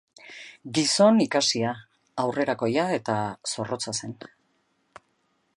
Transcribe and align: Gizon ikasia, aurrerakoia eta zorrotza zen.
Gizon 0.77 1.19
ikasia, 1.25 1.75
aurrerakoia 2.25 2.89
eta 2.97 3.21
zorrotza 3.53 3.97
zen. 4.01 4.21